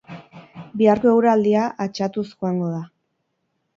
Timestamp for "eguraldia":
1.11-1.67